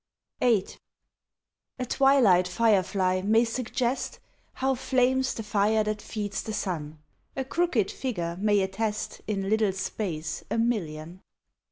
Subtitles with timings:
[0.39, 0.77] VIII
[1.77, 4.17] A twilight fire fly may suggest
[4.53, 6.97] How flames the fire that feeds the sun:
[7.35, 11.21] "A crooked figure may attest In little space a million."